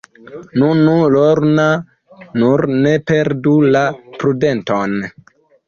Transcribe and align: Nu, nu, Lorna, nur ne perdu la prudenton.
Nu, 0.61 0.69
nu, 0.85 0.95
Lorna, 1.15 1.65
nur 2.45 2.65
ne 2.87 2.95
perdu 3.13 3.55
la 3.77 3.87
prudenton. 4.19 5.01